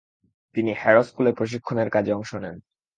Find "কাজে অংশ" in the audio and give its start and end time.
1.89-2.31